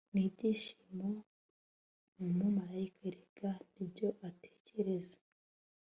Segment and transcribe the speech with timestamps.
[0.13, 1.09] Nibyishimo
[2.15, 5.17] ni umumarayika erega nibyo atekereza